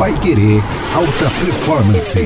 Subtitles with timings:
[0.00, 0.62] Pai Querer
[0.94, 2.18] Alta Performance.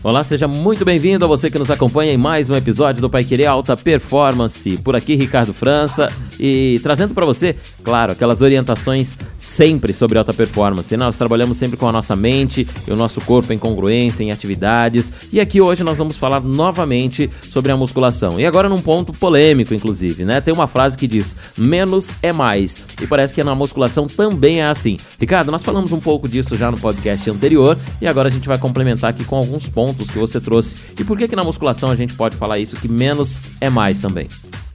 [0.00, 3.24] Olá, seja muito bem-vindo a você que nos acompanha em mais um episódio do Pai
[3.24, 4.76] Querer Alta Performance.
[4.76, 6.06] Por aqui, Ricardo França
[6.38, 10.94] e trazendo para você, claro, aquelas orientações sempre sobre alta performance.
[10.96, 15.10] Nós trabalhamos sempre com a nossa mente e o nosso corpo em congruência, em atividades.
[15.32, 18.38] E aqui hoje nós vamos falar novamente sobre a musculação.
[18.38, 20.40] E agora num ponto polêmico, inclusive, né?
[20.40, 22.84] Tem uma frase que diz: menos é mais.
[23.00, 24.98] E parece que na musculação também é assim.
[25.18, 28.58] Ricardo, nós falamos um pouco disso já no podcast anterior e agora a gente vai
[28.58, 30.76] complementar aqui com alguns pontos que você trouxe.
[30.98, 34.00] E por que que na musculação a gente pode falar isso que menos é mais
[34.00, 34.28] também?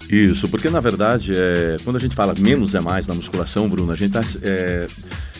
[0.10, 3.92] Isso, porque na verdade, é, quando a gente fala menos é mais na musculação, Bruno,
[3.92, 4.88] a gente está é,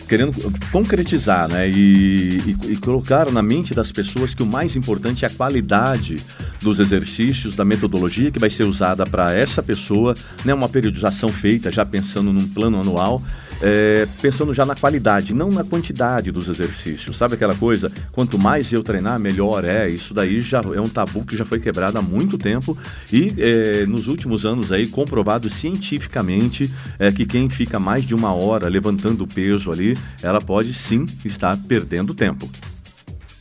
[0.06, 0.32] querendo
[0.70, 5.28] concretizar né, e, e, e, colocar na mente das pessoas que o mais importante é
[5.28, 6.16] a qualidade
[6.62, 11.70] dos exercícios, da metodologia que vai ser usada para essa pessoa, né, uma periodização feita
[11.70, 13.22] já pensando num plano anual
[13.62, 17.16] é, pensando já na qualidade, não na quantidade dos exercícios.
[17.16, 17.90] Sabe aquela coisa?
[18.12, 19.88] Quanto mais eu treinar, melhor é.
[19.88, 22.76] Isso daí já é um tabu que já foi quebrado há muito tempo
[23.12, 28.32] e é, nos últimos anos aí comprovado cientificamente é, que quem fica mais de uma
[28.32, 32.48] hora levantando peso ali, ela pode sim estar perdendo tempo.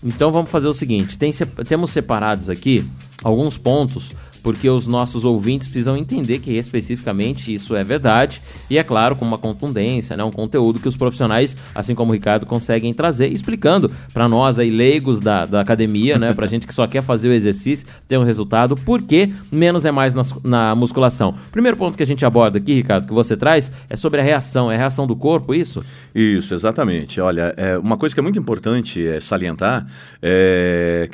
[0.03, 1.31] Então vamos fazer o seguinte: tem,
[1.67, 2.85] temos separados aqui
[3.23, 4.13] alguns pontos
[4.45, 9.25] porque os nossos ouvintes precisam entender que especificamente isso é verdade e é claro com
[9.25, 13.91] uma contundência, né, um conteúdo que os profissionais, assim como o Ricardo, conseguem trazer, explicando
[14.13, 17.33] para nós aí leigos da, da academia, né, para gente que só quer fazer o
[17.33, 21.33] exercício, ter um resultado, porque menos é mais na, na musculação.
[21.51, 24.71] Primeiro ponto que a gente aborda aqui, Ricardo, que você traz é sobre a reação,
[24.71, 25.83] é a reação do corpo, isso?
[26.13, 27.19] Isso, exatamente.
[27.19, 29.87] Olha, é, uma coisa que é muito importante é salientar
[30.21, 31.09] é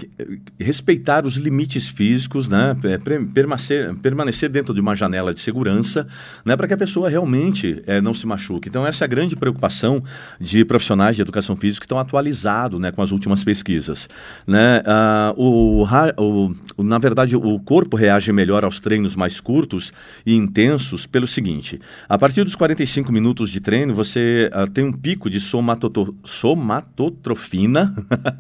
[0.60, 6.08] respeitar os limites físicos, né, é, permanecer, permanecer dentro de uma janela de segurança,
[6.46, 8.70] né, para que a pessoa realmente é, não se machuque.
[8.70, 10.04] Então, essa é a grande preocupação
[10.40, 14.08] de profissionais de educação física que estão atualizados né, com as últimas pesquisas.
[14.46, 14.82] Né?
[14.86, 15.86] Ah, o,
[16.18, 19.92] o, na verdade, o corpo reage melhor aos treinos mais curtos
[20.26, 24.92] e intensos pelo seguinte: a partir dos 45 minutos de treino, você ah, tem um
[24.92, 27.94] pico de somatoto, somatotrofina,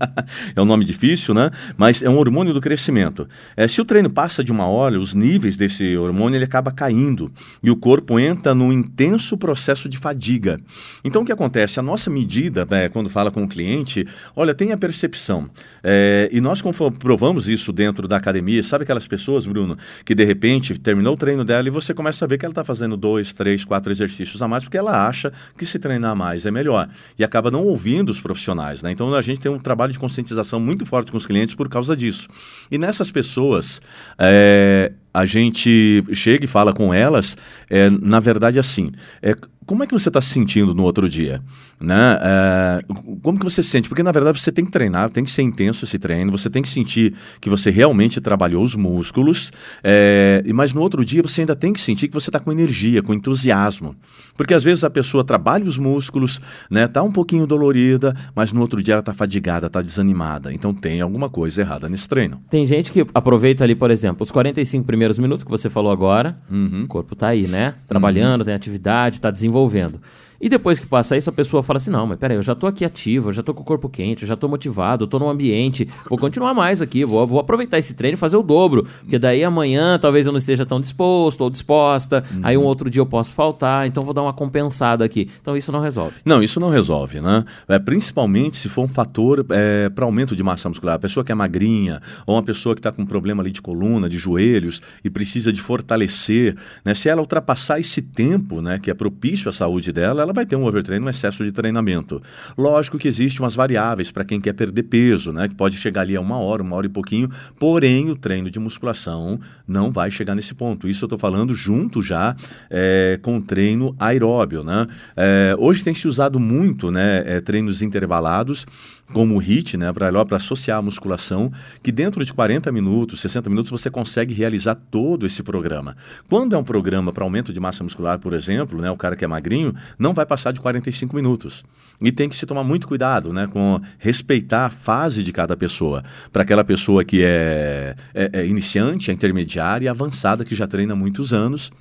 [0.55, 1.51] é um nome difícil, né?
[1.77, 3.27] mas é um hormônio do crescimento.
[3.55, 7.31] É, se o treino passa de uma hora, os níveis desse hormônio ele acaba caindo
[7.61, 10.59] e o corpo entra num intenso processo de fadiga.
[11.03, 11.79] Então o que acontece?
[11.79, 15.49] A nossa medida, né, quando fala com o cliente, olha, tem a percepção.
[15.83, 16.61] É, e nós
[16.97, 18.63] provamos isso dentro da academia.
[18.63, 22.27] Sabe aquelas pessoas, Bruno, que de repente terminou o treino dela e você começa a
[22.27, 25.65] ver que ela está fazendo dois, três, quatro exercícios a mais porque ela acha que
[25.65, 26.87] se treinar mais é melhor
[27.17, 28.81] e acaba não ouvindo os profissionais.
[28.81, 28.91] Né?
[28.91, 31.95] Então a gente tem um trabalho de conscientização muito forte com os clientes por causa
[31.95, 32.27] disso.
[32.69, 33.81] E nessas pessoas,
[34.17, 37.35] é, é, a gente chega e fala com elas,
[37.69, 38.91] é, na verdade, assim,
[39.21, 39.35] é,
[39.65, 41.41] como é que você está se sentindo no outro dia?
[41.79, 42.17] Né?
[42.21, 42.79] É,
[43.21, 43.87] como que você se sente?
[43.87, 46.61] Porque, na verdade, você tem que treinar, tem que ser intenso esse treino, você tem
[46.61, 49.51] que sentir que você realmente trabalhou os músculos,
[49.83, 53.01] é, mas no outro dia você ainda tem que sentir que você está com energia,
[53.01, 53.95] com entusiasmo.
[54.35, 58.59] Porque, às vezes, a pessoa trabalha os músculos, né, tá um pouquinho dolorida, mas no
[58.59, 60.53] outro dia ela está fadigada, está desanimada.
[60.53, 62.41] Então, tem alguma coisa errada nesse treino.
[62.49, 66.37] Tem gente que aproveita ali, por exemplo, os 45 primeiros minutos que você falou agora,
[66.49, 66.83] uhum.
[66.83, 67.75] o corpo está aí, né?
[67.87, 68.45] Trabalhando, uhum.
[68.45, 69.99] tem atividade, está desenvolvendo.
[70.41, 72.65] E depois que passa isso, a pessoa fala assim: não, mas peraí, eu já tô
[72.65, 75.19] aqui ativo, eu já tô com o corpo quente, eu já tô motivado, eu tô
[75.19, 78.87] no ambiente, vou continuar mais aqui, vou, vou aproveitar esse treino e fazer o dobro.
[79.01, 82.39] Porque daí amanhã talvez eu não esteja tão disposto ou disposta, uhum.
[82.43, 85.29] aí um outro dia eu posso faltar, então vou dar uma compensada aqui.
[85.41, 86.15] Então isso não resolve.
[86.25, 87.45] Não, isso não resolve, né?
[87.67, 90.95] É, principalmente se for um fator é, para aumento de massa muscular.
[90.95, 93.61] A pessoa que é magrinha, ou uma pessoa que está com um problema ali de
[93.61, 96.95] coluna, de joelhos, e precisa de fortalecer, né?
[96.95, 100.45] Se ela ultrapassar esse tempo, né, que é propício à saúde dela, ela ela vai
[100.45, 102.21] ter um overtraining, um excesso de treinamento.
[102.57, 105.47] Lógico que existem umas variáveis para quem quer perder peso, né?
[105.47, 108.59] Que pode chegar ali a uma hora, uma hora e pouquinho, porém o treino de
[108.59, 110.87] musculação não vai chegar nesse ponto.
[110.87, 112.35] Isso eu estou falando junto já
[112.69, 114.87] é, com o treino aeróbio, né?
[115.15, 117.23] É, hoje tem se usado muito, né?
[117.25, 118.65] É, treinos intervalados
[119.11, 119.41] como o
[119.77, 121.51] né, para associar a musculação,
[121.83, 125.95] que dentro de 40 minutos, 60 minutos, você consegue realizar todo esse programa.
[126.29, 129.25] Quando é um programa para aumento de massa muscular, por exemplo, né, o cara que
[129.25, 131.63] é magrinho, não vai passar de 45 minutos.
[132.01, 136.03] E tem que se tomar muito cuidado né, com respeitar a fase de cada pessoa.
[136.31, 140.93] Para aquela pessoa que é, é, é iniciante, é intermediária e avançada, que já treina
[140.93, 141.71] há muitos anos,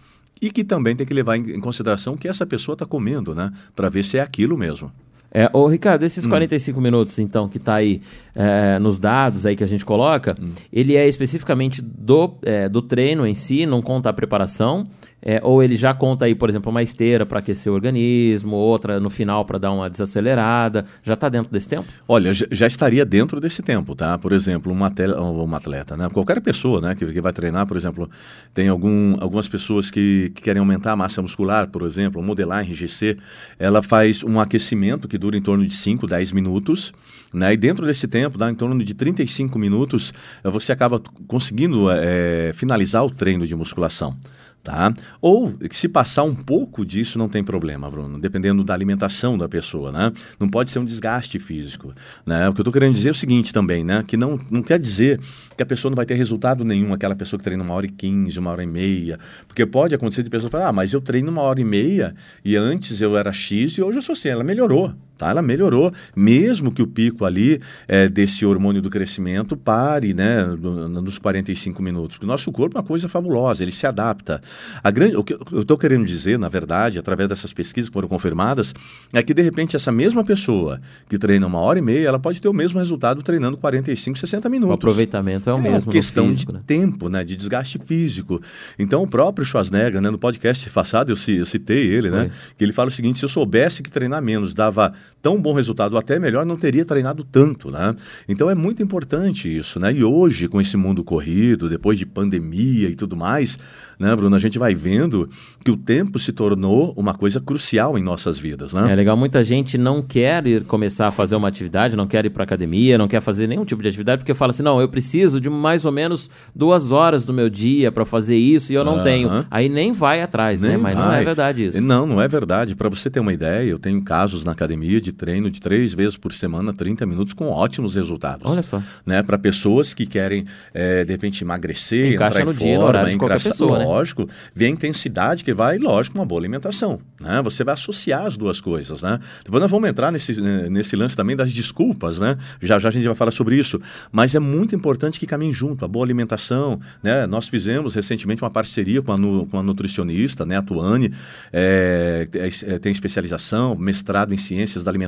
[0.41, 3.53] e que também tem que levar em consideração o que essa pessoa está comendo, né?
[3.75, 4.91] Para ver se é aquilo mesmo.
[5.33, 8.03] É, ô, Ricardo, esses 45 minutos, então, que está aí
[8.35, 10.37] é, nos dados aí que a gente coloca,
[10.73, 14.89] ele é especificamente do, é, do treino em si, não conta a preparação,
[15.23, 18.99] é, ou ele já conta aí, por exemplo, uma esteira para aquecer o organismo, outra
[18.99, 21.87] no final para dar uma desacelerada, já está dentro desse tempo?
[22.09, 24.17] Olha, já, estaria dentro desse tempo, tá?
[24.17, 26.09] Por exemplo, uma, tele, uma atleta, né?
[26.09, 28.09] Qualquer pessoa, né, que, que vai treinar, por exemplo,
[28.55, 33.19] tem algum, algumas pessoas que, que querem aumentar a massa muscular, por exemplo, modelar RGC,
[33.59, 36.93] ela faz um aquecimento que dura em torno de 5, 10 minutos,
[37.33, 37.53] né?
[37.53, 40.13] E dentro desse tempo, dá em torno de 35 minutos,
[40.43, 44.17] eh, você acaba conseguindo é, finalizar o treino de musculação.
[44.63, 44.93] Tá?
[45.23, 49.91] Ou se passar um pouco disso não tem problema, Bruno, dependendo da alimentação da pessoa,
[49.91, 50.13] né?
[50.39, 51.95] Não pode ser um desgaste físico,
[52.27, 52.47] né?
[52.47, 54.05] O que eu estou querendo dizer é o seguinte também, né?
[54.07, 55.19] Que não, não quer dizer
[55.57, 57.91] que a pessoa não vai ter resultado nenhum, aquela pessoa que treina uma hora e
[57.91, 59.19] quinze, uma hora e meia,
[59.49, 62.15] porque pode acontecer de pessoa falar, ah, mas eu treino uma hora e meia
[62.45, 65.31] e antes eu era X e hoje eu sou assim, ela melhorou, tá?
[65.31, 70.89] Ela melhorou, mesmo que o pico ali é, desse hormônio do crescimento pare, né, no,
[70.89, 74.41] nos 45 minutos, porque o nosso corpo é uma coisa fabulosa, ele se adapta.
[74.83, 78.09] A grande, o que eu estou querendo dizer, na verdade, através dessas pesquisas que foram
[78.09, 78.75] confirmadas,
[79.13, 82.41] é que de repente essa mesma pessoa que treina uma hora e meia, ela pode
[82.41, 84.71] ter o mesmo resultado treinando 45, 60 minutos.
[84.71, 85.91] O aproveitamento é o mesmo.
[85.91, 86.65] É questão físico, de né?
[86.67, 88.41] tempo, né, de desgaste físico.
[88.79, 92.89] Então o próprio Schwarzenegger, né, no podcast passado eu, citei ele, né, que ele fala
[92.89, 96.57] o seguinte: se eu soubesse que treinar menos dava tão bom resultado, até melhor, não
[96.57, 97.95] teria treinado tanto, né?
[98.29, 99.93] Então é muito importante isso, né?
[99.93, 103.59] E hoje, com esse mundo corrido, depois de pandemia e tudo mais,
[103.99, 105.29] né, Bruno, a gente vai vendo
[105.63, 108.91] que o tempo se tornou uma coisa crucial em nossas vidas, né?
[108.91, 112.31] É legal, muita gente não quer ir começar a fazer uma atividade, não quer ir
[112.31, 115.39] para academia, não quer fazer nenhum tipo de atividade, porque fala assim, não, eu preciso
[115.39, 118.99] de mais ou menos duas horas do meu dia para fazer isso e eu não
[118.99, 119.03] uhum.
[119.03, 119.47] tenho.
[119.51, 120.69] Aí nem vai atrás, né?
[120.69, 120.83] nem né?
[120.83, 121.05] Mas vai.
[121.05, 121.81] não é verdade isso.
[121.81, 122.75] Não, não é verdade.
[122.75, 126.17] Para você ter uma ideia, eu tenho casos na academia de treino de três vezes
[126.17, 128.51] por semana, 30 minutos, com ótimos resultados.
[128.51, 128.83] Olha só.
[129.07, 129.23] Né?
[129.23, 133.11] Para pessoas que querem, é, de repente, emagrecer, Encaixa entrar no em dia, forma, no
[133.11, 133.85] de qualquer pessoa, né?
[133.85, 136.99] lógico, vê a intensidade que vai, lógico, uma boa alimentação.
[137.21, 137.41] Né?
[137.43, 139.03] Você vai associar as duas coisas.
[139.03, 139.19] Né?
[139.45, 142.37] Depois nós vamos entrar nesse, nesse lance também das desculpas, né?
[142.61, 143.81] Já já a gente vai falar sobre isso.
[144.11, 146.81] Mas é muito importante que caminhe junto, a boa alimentação.
[147.03, 147.27] Né?
[147.27, 150.57] Nós fizemos recentemente uma parceria com a, nu, com a nutricionista, né?
[150.57, 151.13] a Tuane,
[151.53, 155.00] é, é, tem especialização, mestrado em ciências da alimentação.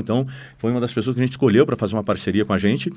[0.00, 0.26] Então,
[0.58, 2.92] foi uma das pessoas que a gente escolheu para fazer uma parceria com a gente.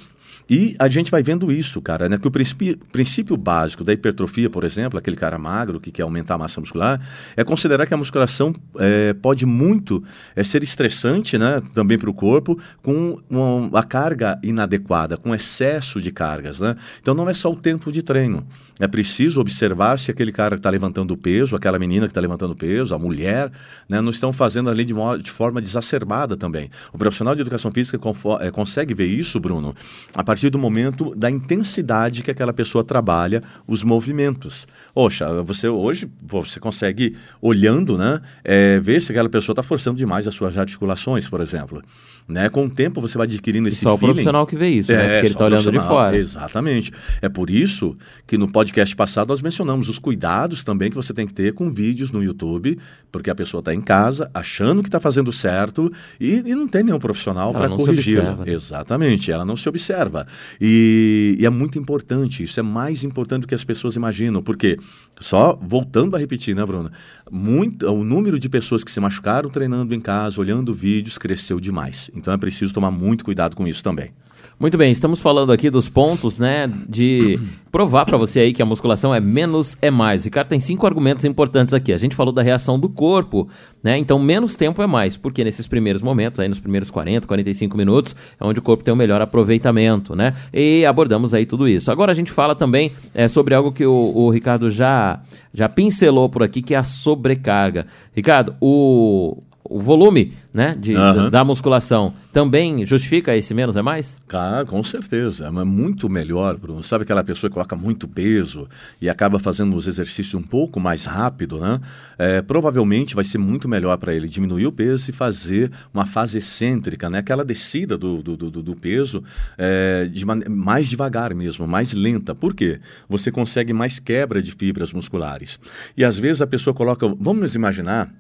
[0.49, 2.17] E a gente vai vendo isso, cara, né?
[2.17, 6.35] Que o princípio, princípio básico da hipertrofia, por exemplo, aquele cara magro que quer aumentar
[6.35, 6.99] a massa muscular,
[7.35, 10.03] é considerar que a musculação é, pode muito
[10.35, 11.61] é, ser estressante, né?
[11.73, 16.75] Também para o corpo, com uma, a carga inadequada, com excesso de cargas, né?
[17.01, 18.45] Então não é só o tempo de treino.
[18.79, 22.55] É preciso observar se aquele cara que está levantando peso, aquela menina que está levantando
[22.55, 23.51] peso, a mulher,
[23.87, 26.69] né, não estão fazendo ali de, de, forma exacerbada também.
[26.91, 27.97] O profissional de educação física
[28.41, 29.73] é, consegue ver isso, Bruno,
[30.13, 34.67] a partir do momento da intensidade que aquela pessoa trabalha os movimentos.
[34.93, 40.27] Poxa, você hoje você consegue, olhando, né, é, ver se aquela pessoa está forçando demais
[40.27, 41.81] as suas articulações, por exemplo.
[42.27, 42.49] Né?
[42.49, 44.11] Com o tempo você vai adquirindo esse e só feeling.
[44.11, 44.97] o profissional que vê isso, né?
[44.97, 45.13] é, né?
[45.13, 46.17] Porque ele está olhando de fora.
[46.17, 46.91] Exatamente.
[47.21, 47.97] É por isso
[48.27, 51.69] que no podcast passado nós mencionamos os cuidados também que você tem que ter com
[51.69, 52.77] vídeos no YouTube,
[53.11, 56.83] porque a pessoa está em casa achando que está fazendo certo e, e, não tem
[56.83, 58.23] nenhum profissional para corrigir.
[58.23, 58.35] Né?
[58.47, 60.25] Exatamente, ela não se observa.
[60.59, 64.77] E, e, é muito importante, isso é mais importante do que as pessoas imaginam, porque,
[65.19, 66.91] só voltando a repetir, né, Bruna?
[67.31, 72.11] Muito, o número de pessoas que se machucaram treinando em casa, olhando vídeos, cresceu demais.
[72.15, 74.11] Então é preciso tomar muito cuidado com isso também.
[74.59, 77.39] Muito bem, estamos falando aqui dos pontos, né, de
[77.71, 80.25] provar para você aí que a musculação é menos é mais.
[80.25, 81.91] Ricardo tem cinco argumentos importantes aqui.
[81.91, 83.49] A gente falou da reação do corpo,
[83.81, 83.97] né?
[83.97, 88.15] Então menos tempo é mais, porque nesses primeiros momentos, aí nos primeiros 40, 45 minutos,
[88.39, 90.33] é onde o corpo tem o melhor aproveitamento, né?
[90.53, 91.91] E abordamos aí tudo isso.
[91.91, 95.19] Agora a gente fala também é, sobre algo que o, o Ricardo já
[95.53, 97.85] já pincelou por aqui, que é a sobrecarga.
[98.13, 99.41] Ricardo, o
[99.73, 101.31] o volume né, de, uhum.
[101.31, 104.19] da musculação também justifica esse menos é mais?
[104.67, 105.47] Com certeza.
[105.47, 106.83] É muito melhor, Bruno.
[106.83, 108.69] Sabe aquela pessoa que coloca muito peso
[109.01, 111.81] e acaba fazendo os exercícios um pouco mais rápido, né?
[112.19, 116.37] É, provavelmente vai ser muito melhor para ele diminuir o peso e fazer uma fase
[116.37, 117.17] excêntrica, né?
[117.17, 119.23] Aquela descida do, do, do, do peso
[119.57, 122.35] é, de mais devagar mesmo, mais lenta.
[122.35, 122.79] Por quê?
[123.09, 125.59] Você consegue mais quebra de fibras musculares.
[125.97, 127.07] E às vezes a pessoa coloca.
[127.19, 128.13] Vamos imaginar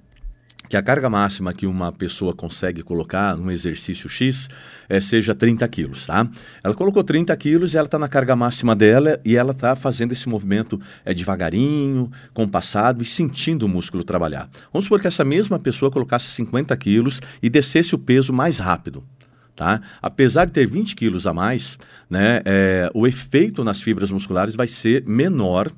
[0.69, 4.49] que a carga máxima que uma pessoa consegue colocar num exercício X
[4.89, 6.27] é, seja 30 quilos, tá?
[6.63, 10.13] Ela colocou 30 quilos e ela está na carga máxima dela e ela está fazendo
[10.13, 14.49] esse movimento é, devagarinho, compassado e sentindo o músculo trabalhar.
[14.71, 19.03] Vamos supor que essa mesma pessoa colocasse 50 quilos e descesse o peso mais rápido.
[19.55, 19.81] Tá?
[20.01, 21.77] Apesar de ter 20 quilos a mais,
[22.09, 25.71] né, é, o efeito nas fibras musculares vai ser menor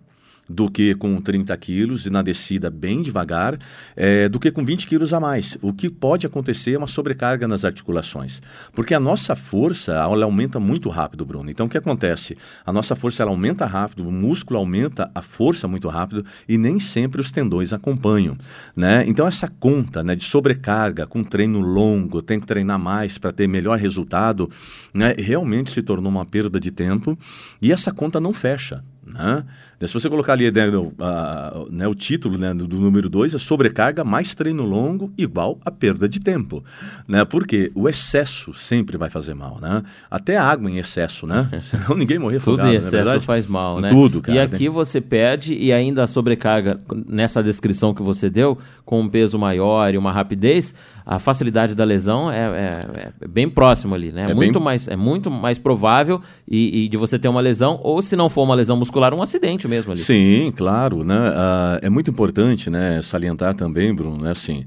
[0.50, 3.58] do que com 30 quilos e na descida bem devagar,
[3.96, 5.58] é, do que com 20 quilos a mais.
[5.62, 8.42] O que pode acontecer é uma sobrecarga nas articulações.
[8.74, 11.50] Porque a nossa força ela aumenta muito rápido, Bruno.
[11.50, 12.38] Então o que acontece?
[12.66, 16.80] A nossa força ela aumenta rápido, o músculo aumenta a força muito rápido e nem
[16.80, 18.38] sempre os tendões acompanham.
[18.76, 19.04] Né?
[19.08, 23.48] Então essa conta né, de sobrecarga com treino longo, tem que treinar mais para ter
[23.48, 24.50] melhor resultado,
[24.94, 27.18] né, realmente se tornou uma perda de tempo
[27.62, 28.84] e essa conta não fecha.
[29.06, 29.46] Né?
[29.82, 33.34] Se você colocar ali né, o, a, né, o título né, do, do, número 2,
[33.34, 36.64] é sobrecarga mais treino longo igual a perda de tempo.
[37.08, 37.26] Né?
[37.26, 39.60] Porque o excesso sempre vai fazer mal.
[39.62, 39.84] Né?
[40.10, 41.50] Até a água em excesso, né?
[41.64, 43.90] Senão ninguém morrer afogado, Tudo em é excesso faz mal, né?
[43.90, 44.38] Tudo, cara.
[44.38, 49.10] E aqui você perde e ainda a sobrecarga, nessa descrição que você deu, com um
[49.10, 50.74] peso maior e uma rapidez,
[51.06, 54.32] a facilidade da lesão é, é, é bem próximo ali, né?
[54.32, 54.64] É muito, bem...
[54.64, 58.28] mais, é muito mais provável e, e, de você ter uma lesão, ou se não
[58.28, 60.02] for uma lesão muscular, um acidente mesmo ali.
[60.02, 61.04] Sim, claro.
[61.04, 61.30] Né?
[61.30, 64.66] Uh, é muito importante né, salientar também, Bruno, né, assim,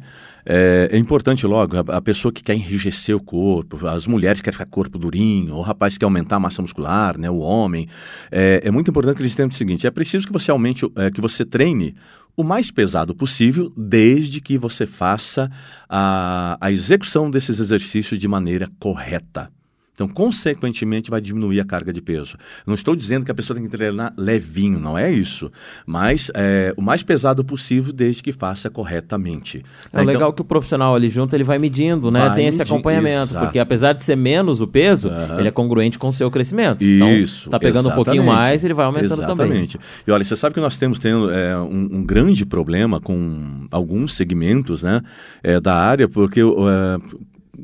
[0.51, 4.45] é, é, importante logo a, a, pessoa que quer enrijecer o corpo, as mulheres que
[4.45, 7.87] querem ficar corpo durinho, o rapaz que quer aumentar a massa muscular, né, o homem.
[8.31, 11.11] É, é muito importante que eles tenham o seguinte: é preciso que você aumente, é,
[11.11, 11.95] que você treine
[12.35, 15.51] o mais pesado possível, desde que você faça
[15.87, 19.51] a, a execução desses exercícios de maneira correta.
[19.99, 22.37] Então, consequentemente, vai diminuir a carga de peso.
[22.65, 25.51] Não estou dizendo que a pessoa tem que treinar levinho, não é isso.
[25.85, 29.59] Mas é, o mais pesado possível, desde que faça corretamente.
[29.59, 32.31] É então, legal que o profissional ali junto, ele vai medindo, né?
[32.31, 33.31] Tem esse acompanhamento.
[33.31, 33.47] Exato.
[33.47, 35.41] Porque apesar de ser menos o peso, uhum.
[35.41, 36.85] ele é congruente com o seu crescimento.
[36.85, 37.47] Então, isso.
[37.47, 38.01] está pegando exatamente.
[38.01, 39.37] um pouquinho mais, ele vai aumentando exatamente.
[39.37, 39.63] também.
[39.65, 39.81] Exatamente.
[40.07, 44.15] E olha, você sabe que nós temos tendo, é, um, um, grande problema com alguns
[44.15, 45.03] segmentos né,
[45.43, 46.45] é, da área, porque é,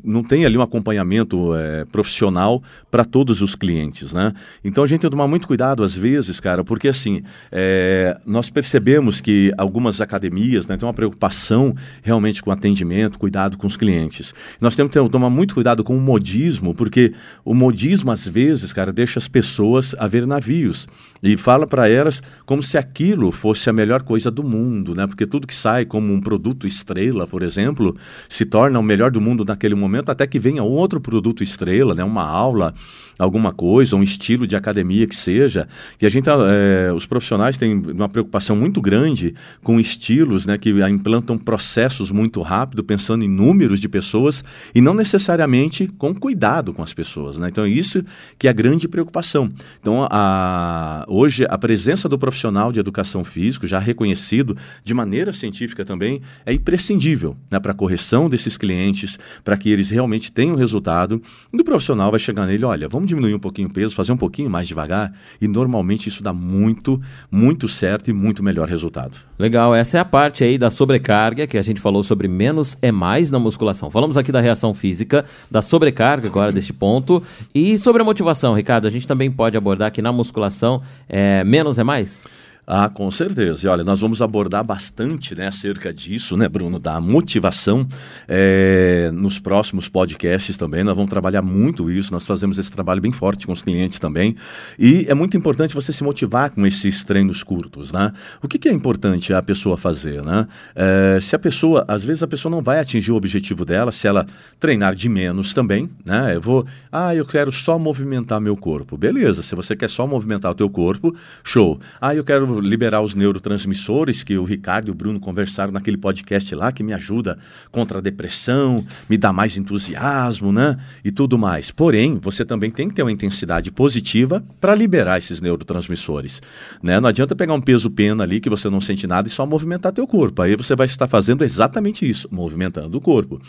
[0.05, 4.33] não tem ali um acompanhamento é, profissional para todos os clientes, né?
[4.63, 8.49] Então a gente tem que tomar muito cuidado às vezes, cara, porque assim, é, nós
[8.49, 14.33] percebemos que algumas academias né, têm uma preocupação realmente com atendimento, cuidado com os clientes.
[14.61, 18.93] Nós temos que tomar muito cuidado com o modismo, porque o modismo às vezes, cara,
[18.93, 20.87] deixa as pessoas a ver navios
[21.23, 25.07] e fala para elas como se aquilo fosse a melhor coisa do mundo, né?
[25.07, 27.95] Porque tudo que sai como um produto estrela, por exemplo,
[28.29, 31.95] se torna o melhor do mundo naquele momento momento até que venha outro produto estrela,
[31.95, 32.73] né, uma aula,
[33.17, 35.67] alguma coisa, um estilo de academia que seja.
[36.01, 39.33] E a gente, é, os profissionais têm uma preocupação muito grande
[39.63, 44.93] com estilos né, que implantam processos muito rápido, pensando em números de pessoas e não
[44.93, 47.37] necessariamente com cuidado com as pessoas.
[47.37, 47.47] Né?
[47.49, 48.03] Então, é isso
[48.37, 49.51] que é a grande preocupação.
[49.79, 55.85] Então, a, hoje, a presença do profissional de educação física, já reconhecido de maneira científica
[55.85, 61.21] também, é imprescindível né, para a correção desses clientes, para que eles realmente tenham resultado.
[61.53, 64.17] E o profissional vai chegar nele, olha, vamos diminuir um pouquinho o peso, fazer um
[64.17, 69.17] pouquinho mais devagar, e normalmente isso dá muito, muito certo e muito melhor resultado.
[69.37, 72.91] Legal, essa é a parte aí da sobrecarga, que a gente falou sobre menos é
[72.91, 73.89] mais na musculação.
[73.89, 77.21] Falamos aqui da reação física, da sobrecarga agora deste ponto,
[77.53, 81.77] e sobre a motivação, Ricardo, a gente também pode abordar que na musculação é, menos
[81.77, 82.23] é mais?
[82.67, 83.65] Ah, com certeza.
[83.65, 87.87] E olha, nós vamos abordar bastante né, acerca disso, né, Bruno, da motivação
[88.27, 90.83] é, nos próximos podcasts também.
[90.83, 94.35] Nós vamos trabalhar muito isso, nós fazemos esse trabalho bem forte com os clientes também.
[94.79, 98.11] E é muito importante você se motivar com esses treinos curtos, né?
[98.41, 100.47] O que, que é importante a pessoa fazer, né?
[100.75, 104.07] É, se a pessoa, às vezes a pessoa não vai atingir o objetivo dela, se
[104.07, 104.25] ela
[104.59, 106.35] treinar de menos também, né?
[106.35, 108.97] Eu vou, ah, eu quero só movimentar meu corpo.
[108.97, 111.79] Beleza, se você quer só movimentar o teu corpo, show.
[112.01, 116.53] Ah, eu quero liberar os neurotransmissores que o Ricardo e o Bruno conversaram naquele podcast
[116.55, 117.37] lá, que me ajuda
[117.71, 120.77] contra a depressão, me dá mais entusiasmo, né?
[121.03, 121.71] E tudo mais.
[121.71, 126.41] Porém, você também tem que ter uma intensidade positiva para liberar esses neurotransmissores,
[126.81, 126.99] né?
[126.99, 129.91] Não adianta pegar um peso pena ali que você não sente nada e só movimentar
[129.91, 130.41] teu corpo.
[130.41, 133.41] Aí você vai estar fazendo exatamente isso, movimentando o corpo.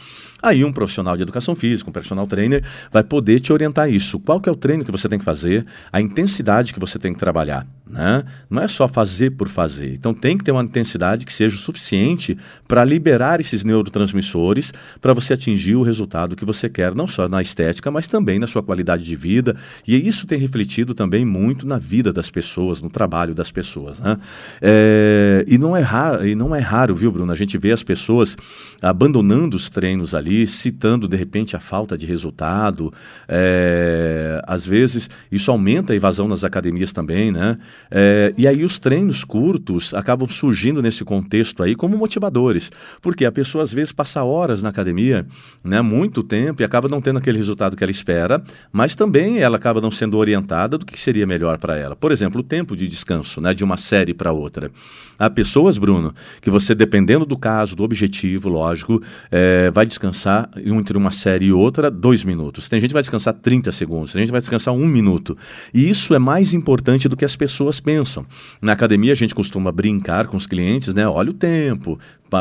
[0.43, 4.19] Aí um profissional de educação física, um personal trainer, vai poder te orientar isso.
[4.21, 7.13] Qual que é o treino que você tem que fazer, a intensidade que você tem
[7.13, 8.25] que trabalhar, né?
[8.49, 9.93] Não é só fazer por fazer.
[9.93, 12.35] Então tem que ter uma intensidade que seja o suficiente
[12.67, 14.73] para liberar esses neurotransmissores
[15.03, 18.47] para você atingir o resultado que você quer, não só na estética, mas também na
[18.47, 19.55] sua qualidade de vida.
[19.87, 24.01] E isso tem refletido também muito na vida das pessoas, no trabalho das pessoas.
[24.01, 24.17] Né?
[24.63, 27.31] É, e, não é raro, e não é raro, viu, Bruno?
[27.31, 28.35] A gente vê as pessoas
[28.81, 32.91] abandonando os treinos ali, citando de repente a falta de resultado.
[33.29, 37.59] É, às vezes isso aumenta a evasão nas academias também, né?
[37.91, 42.71] É, e aí os treinos curtos acabam surgindo nesse contexto aí como motivadores,
[43.03, 45.27] porque a pessoa às vezes passa horas na academia,
[45.65, 48.41] né, muito tempo e acaba não tendo aquele resultado que ela espera,
[48.71, 51.97] mas também ela acaba não sendo orientada do que seria melhor para ela.
[51.97, 54.71] Por exemplo, o tempo de descanso, né, de uma série para outra.
[55.19, 59.03] Há pessoas, Bruno, que você, dependendo do caso, do objetivo, lógico,
[59.33, 62.69] é, vai descansar entre uma série e outra dois minutos.
[62.69, 65.37] Tem gente que vai descansar 30 segundos, tem gente que vai descansar um minuto.
[65.75, 68.25] E isso é mais importante do que as pessoas pensam.
[68.63, 71.07] Na academia, a gente costuma brincar com os clientes, né?
[71.09, 71.99] Olha o tempo,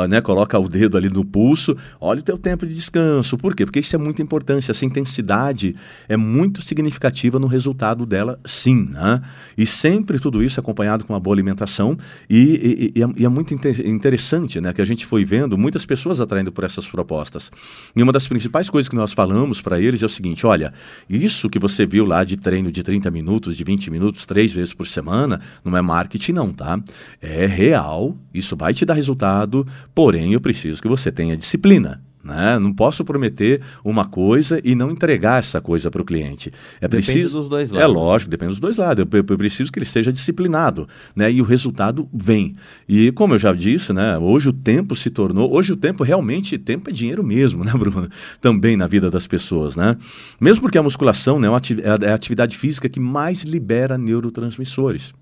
[0.10, 3.38] né, coloca o dedo ali no pulso, olha o teu tempo de descanso.
[3.38, 3.66] Por quê?
[3.66, 5.76] Porque isso é muito importante, essa intensidade
[6.08, 8.90] é muito significativa no resultado dela, sim.
[8.92, 9.22] Né?
[9.58, 11.98] E sempre tudo isso acompanhado com uma boa alimentação
[12.30, 15.58] e, e, e, é, e é, muito inter interessante né, que a gente foi vendo
[15.58, 17.52] muitas pessoas atraindo por essas propostas.
[17.96, 20.74] E uma das principais coisas que nós falamos para eles é o seguinte, olha,
[21.10, 24.74] isso que você viu lá de treino de 30 minutos, de 20 minutos, três vezes
[24.74, 26.80] por semana, não é marketing não, tá?
[27.22, 32.02] É real, isso vai te dar resultado, Porém, eu preciso que você tenha disciplina.
[32.26, 32.58] Né?
[32.58, 36.52] Não posso prometer uma coisa e não entregar essa coisa para o cliente.
[36.82, 37.84] É depende preciso, dos dois lados.
[37.84, 39.06] É lógico, depende dos dois lados.
[39.06, 41.32] Eu, eu, preciso que ele seja disciplinado, né?
[41.32, 42.56] E o resultado vem.
[42.90, 44.18] E como eu já disse, né?
[44.18, 48.10] Hoje o tempo se tornou, hoje o tempo realmente, tempo é dinheiro mesmo, né, Bruno?
[48.42, 49.96] Também na vida das pessoas, né?
[50.42, 55.14] Mesmo porque a musculação, né, é, é a atividade física que mais libera neurotransmissores.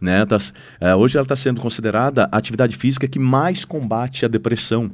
[0.00, 0.24] Né?
[0.24, 0.38] Tá,
[0.80, 4.90] é, hoje ela está sendo considerada a atividade física que mais combate a depressão.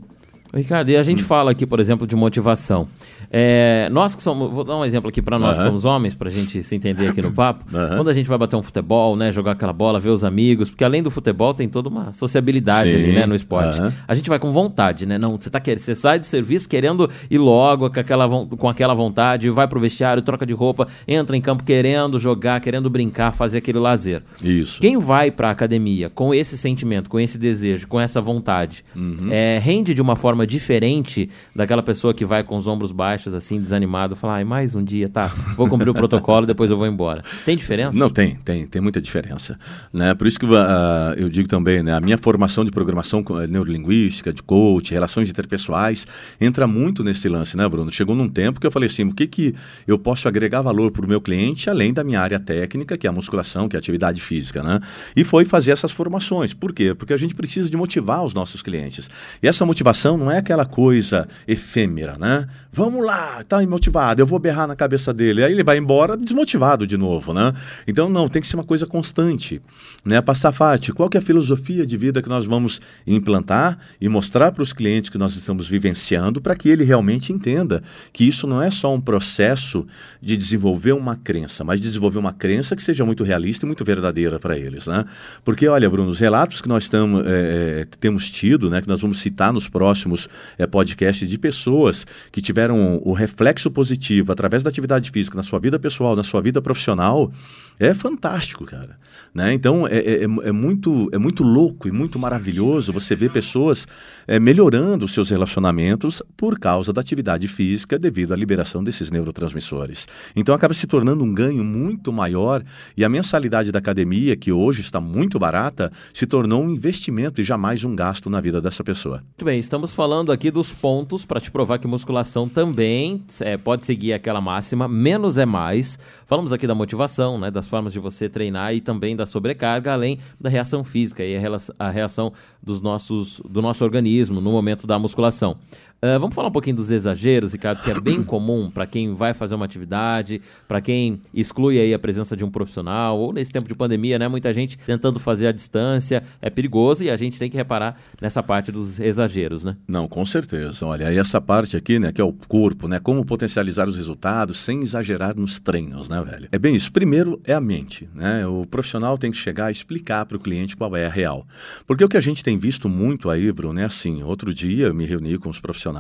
[0.55, 1.27] Ricardo, e a gente hum.
[1.27, 2.89] fala aqui, por exemplo, de motivação.
[3.37, 5.63] É, nós que somos, vou dar um exemplo aqui para nós uhum.
[5.63, 7.65] que somos homens, para a gente se entender aqui no papo.
[7.77, 7.97] Uhum.
[7.97, 10.85] Quando a gente vai bater um futebol, né, jogar aquela bola, ver os amigos, porque
[10.85, 12.97] além do futebol tem toda uma sociabilidade Sim.
[12.97, 13.81] ali, né, no esporte.
[13.81, 13.91] Uhum.
[14.07, 15.19] A gente vai com vontade, né?
[15.19, 18.95] Não, você tá querendo, você sai do serviço querendo ir logo com aquela, com aquela
[18.95, 23.59] vontade, vai pro vestiário, troca de roupa, entra em campo querendo jogar, querendo brincar, fazer
[23.59, 24.23] aquele lazer.
[24.43, 24.81] Isso.
[24.81, 29.29] Quem vai para academia com esse sentimento, com esse desejo, com essa vontade, uhum.
[29.31, 33.61] é, rende de uma forma diferente daquela pessoa que vai com os ombros baixos assim,
[33.61, 37.25] desanimado, falar, ah, mais um dia, tá, vou cumprir o protocolo, depois eu vou embora.
[37.45, 37.99] Tem diferença?
[37.99, 39.59] Não, tem, tem, tem muita diferença.
[39.93, 40.15] Né?
[40.15, 44.33] Por isso que uh, eu digo também, né, a minha formação de programação eh, neurolinguística,
[44.33, 46.07] de coach, relações interpessoais,
[46.41, 47.93] entra muito nesse lance, né, Bruno?
[47.93, 49.55] Chegou num tempo que eu falei assim, o que, que
[49.87, 53.11] eu posso agregar valor para o meu cliente, além da minha área técnica, que é
[53.11, 54.81] a musculação, que é a atividade física, né?
[55.15, 56.53] E foi fazer essas formações.
[56.53, 56.95] Por quê?
[56.95, 59.09] Porque a gente precisa de motivar os nossos clientes.
[59.43, 62.47] E essa motivação não é aquela coisa efêmera, né?
[62.73, 65.45] Vamos lá, tá motivado, eu vou berrar na cabeça dele.
[65.45, 67.53] Aí ele vai embora desmotivado de novo, né?
[67.87, 69.63] Então, não, tem que ser uma coisa constante,
[70.05, 70.21] né?
[70.21, 74.53] Passar farte, qual que é a filosofia de vida que nós vamos implantar e mostrar
[74.53, 78.63] para os clientes que nós estamos vivenciando para que ele realmente entenda que isso não
[78.63, 79.87] é só um processo
[80.21, 84.39] de desenvolver uma crença, mas desenvolver uma crença que seja muito realista e muito verdadeira
[84.39, 85.05] para eles, né?
[85.45, 89.19] Porque, olha, Bruno, os relatos que nós tamo, é, temos tido, né, que nós vamos
[89.19, 90.14] citar nos próximos
[90.59, 95.59] é, podcasts de pessoas que tiveram o reflexo positivo através da atividade física na sua
[95.59, 97.33] vida pessoal, na sua vida profissional,
[97.79, 98.99] é fantástico, cara.
[99.35, 99.53] Né?
[99.53, 103.87] Então é, é, é, muito, é muito louco e muito maravilhoso você ver pessoas
[104.27, 110.07] é, melhorando os seus relacionamentos por causa da atividade física devido à liberação desses neurotransmissores.
[110.37, 112.63] Então acaba se tornando um ganho muito maior
[112.97, 117.45] e a mensalidade da academia, que hoje está muito barata, se tornou um investimento e
[117.45, 119.17] jamais um gasto na vida dessa pessoa.
[119.17, 123.85] Muito bem, estamos falando aqui dos pontos para te provar que musculação também é, pode
[123.85, 125.99] seguir aquela máxima, menos é mais.
[126.27, 130.19] Falamos aqui da motivação, né, das formas de você treinar e também da sobrecarga, além
[130.41, 131.35] da reação física e
[131.79, 135.57] a reação dos nossos, do nosso organismo no momento da musculação.
[136.05, 139.33] Uh, vamos falar um pouquinho dos exageros, Ricardo, que é bem comum para quem vai
[139.33, 143.67] fazer uma atividade, para quem exclui aí a presença de um profissional, ou nesse tempo
[143.67, 144.29] de pandemia, né?
[144.29, 148.43] Muita gente tentando fazer à distância, é perigoso e a gente tem que reparar nessa
[148.43, 149.79] parte dos exageros, né?
[149.89, 150.85] Não, com certeza.
[150.85, 153.01] Olha, aí essa parte aqui, né, que é o corpo, né?
[153.01, 156.49] Como potencializar os resultados sem exagerar nos treinos, né, velho?
[156.53, 156.93] É bem isso.
[156.93, 158.47] Primeiro é a mente, né?
[158.47, 161.47] O profissional tem que chegar a explicar para o cliente qual é a real.
[161.87, 164.95] Porque o que a gente tem visto muito aí, Bruno, é assim, outro dia eu
[164.95, 165.94] me reuni com os profissionais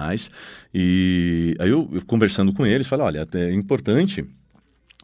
[0.72, 4.26] e aí eu, eu conversando com eles, falei, olha, é importante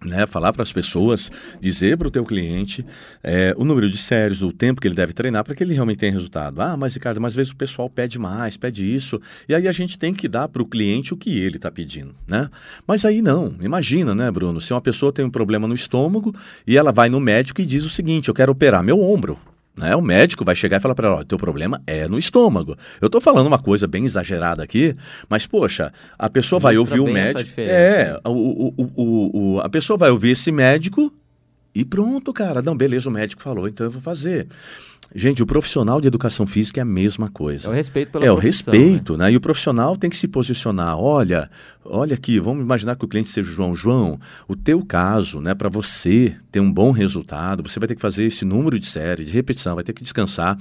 [0.05, 2.85] né, falar para as pessoas, dizer para o teu cliente
[3.23, 5.99] é, o número de séries, o tempo que ele deve treinar para que ele realmente
[5.99, 6.61] tenha resultado.
[6.61, 9.73] Ah, mas Ricardo, mas às vezes o pessoal pede mais, pede isso, e aí a
[9.73, 12.49] gente tem que dar para o cliente o que ele está pedindo, né?
[12.87, 16.35] Mas aí não, imagina, né, Bruno, se uma pessoa tem um problema no estômago
[16.67, 19.39] e ela vai no médico e diz o seguinte, eu quero operar meu ombro.
[19.81, 19.97] Né?
[19.97, 22.77] O médico vai chegar e falar para ela: o teu problema é no estômago.
[23.01, 24.95] Eu estou falando uma coisa bem exagerada aqui,
[25.27, 27.59] mas, poxa, a pessoa Mostra vai ouvir o médico.
[27.59, 31.11] É, o, o, o, o, a pessoa vai ouvir esse médico
[31.75, 32.61] e pronto, cara.
[32.61, 34.47] Não, beleza, o médico falou, então eu vou fazer.
[35.15, 37.67] Gente, o profissional de educação física é a mesma coisa.
[37.67, 39.25] É o respeito pela É o respeito, né?
[39.25, 39.33] né?
[39.33, 40.97] E o profissional tem que se posicionar.
[40.99, 41.51] Olha,
[41.85, 43.75] olha aqui, vamos imaginar que o cliente seja o João.
[43.75, 48.01] João, o teu caso, né, para você ter um bom resultado, você vai ter que
[48.01, 50.57] fazer esse número de série, de repetição, vai ter que descansar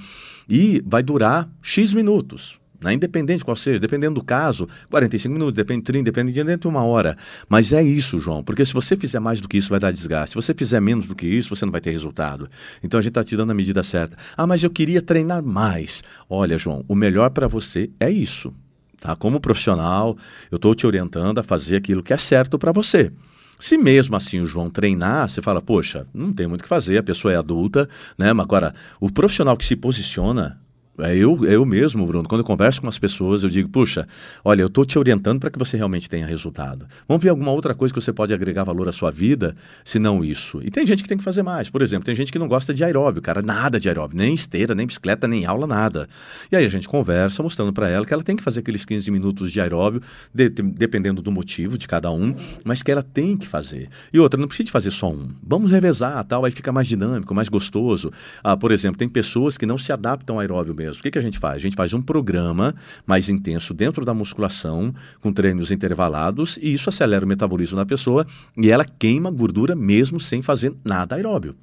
[0.48, 2.59] e vai durar X minutos.
[2.80, 2.94] Né?
[2.94, 7.16] Independente qual seja, dependendo do caso, 45 minutos, depende de 30, depende de uma hora.
[7.48, 10.30] Mas é isso, João, porque se você fizer mais do que isso, vai dar desgaste.
[10.30, 12.48] Se você fizer menos do que isso, você não vai ter resultado.
[12.82, 14.16] Então a gente está te dando a medida certa.
[14.36, 16.02] Ah, mas eu queria treinar mais.
[16.28, 18.52] Olha, João, o melhor para você é isso.
[18.98, 19.16] Tá?
[19.16, 20.16] Como profissional,
[20.50, 23.10] eu estou te orientando a fazer aquilo que é certo para você.
[23.58, 26.96] Se mesmo assim o João treinar, você fala, poxa, não tem muito o que fazer,
[26.96, 28.32] a pessoa é adulta, né?
[28.32, 30.58] Mas agora, o profissional que se posiciona,
[31.02, 34.06] é eu, eu mesmo, Bruno, quando eu converso com as pessoas, eu digo, puxa,
[34.44, 36.86] olha, eu estou te orientando para que você realmente tenha resultado.
[37.08, 40.24] Vamos ver alguma outra coisa que você pode agregar valor à sua vida, se não
[40.24, 40.60] isso.
[40.62, 41.68] E tem gente que tem que fazer mais.
[41.68, 44.74] Por exemplo, tem gente que não gosta de aeróbio, cara, nada de aeróbio, nem esteira,
[44.74, 46.08] nem bicicleta, nem aula, nada.
[46.50, 49.10] E aí a gente conversa mostrando para ela que ela tem que fazer aqueles 15
[49.10, 50.02] minutos de aeróbio,
[50.34, 52.34] de, dependendo do motivo de cada um,
[52.64, 53.88] mas que ela tem que fazer.
[54.12, 55.30] E outra, não precisa de fazer só um.
[55.42, 58.12] Vamos revezar, tal, aí fica mais dinâmico, mais gostoso.
[58.42, 60.89] Ah, por exemplo, tem pessoas que não se adaptam ao aeróbio mesmo.
[60.98, 61.56] O que, que a gente faz?
[61.56, 62.74] A gente faz um programa
[63.06, 68.26] mais intenso dentro da musculação, com treinos intervalados, e isso acelera o metabolismo da pessoa
[68.56, 71.54] e ela queima gordura mesmo sem fazer nada aeróbio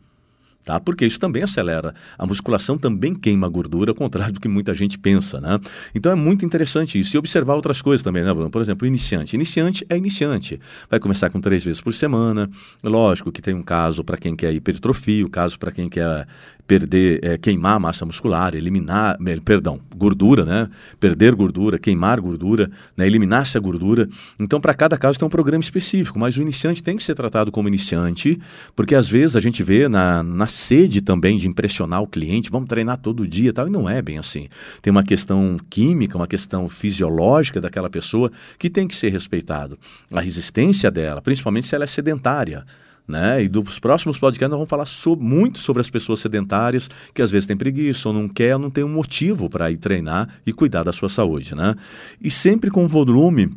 [0.68, 0.82] tá?
[0.82, 1.96] Porque isso também acelera.
[2.18, 5.58] A musculação também queima gordura, ao contrário do que muita gente pensa, né?
[5.96, 7.16] Então é muito interessante isso.
[7.16, 8.50] E observar outras coisas também, né, Bruno?
[8.50, 9.34] Por exemplo, iniciante.
[9.34, 10.60] Iniciante é iniciante.
[10.90, 12.50] Vai começar com três vezes por semana.
[12.84, 16.28] Lógico que tem um caso para quem quer hipertrofia, o um caso para quem quer
[16.68, 20.70] perder, é, queimar massa muscular, eliminar, perdão, gordura, né?
[21.00, 23.08] Perder gordura, queimar gordura, né?
[23.08, 24.08] eliminar essa gordura.
[24.38, 27.52] Então, para cada caso tem um programa específico, mas o iniciante tem que ser tratado
[27.52, 28.38] como iniciante,
[28.76, 32.68] porque às vezes a gente vê na, na sede também de impressionar o cliente, vamos
[32.68, 34.50] treinar todo dia e tal, e não é bem assim.
[34.82, 39.80] Tem uma questão química, uma questão fisiológica daquela pessoa que tem que ser respeitado.
[40.12, 42.66] A resistência dela, principalmente se ela é sedentária.
[43.08, 43.44] Né?
[43.44, 44.86] E dos próximos podcasts nós vamos falar
[45.18, 48.70] muito sobre as pessoas sedentárias que às vezes têm preguiça ou não quer, ou não
[48.70, 51.56] tem um motivo para ir treinar e cuidar da sua saúde.
[51.56, 51.74] Né?
[52.22, 53.56] E sempre com volume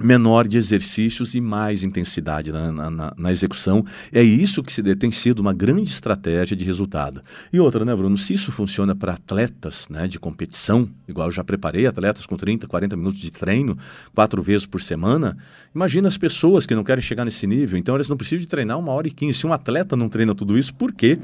[0.00, 3.84] menor de exercícios e mais intensidade na, na, na, execução.
[4.12, 7.22] É isso que se, tem sido uma grande estratégia de resultado.
[7.52, 8.16] E outra, né, Bruno?
[8.16, 12.66] Se isso funciona para atletas né, de competição, igual eu já preparei atletas com 30,
[12.66, 13.76] 40 minutos de treino,
[14.14, 15.36] quatro vezes por semana,
[15.74, 17.78] imagina as pessoas que não querem chegar nesse nível.
[17.78, 19.38] Então, eles não precisam de treinar uma hora e quinze.
[19.38, 21.18] Se um atleta não treina tudo isso, por quê?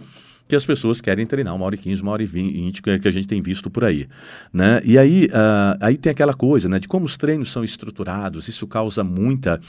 [0.46, 3.10] Que as pessoas querem treinar uma hora e quinze, uma hora e vinte, que a
[3.10, 4.06] gente tem visto por aí.
[4.52, 4.80] Né?
[4.84, 8.66] E aí, uh, aí tem aquela coisa né, de como os treinos são estruturados, isso
[8.66, 9.60] causa muita